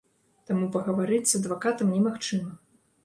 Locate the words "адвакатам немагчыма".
1.41-2.51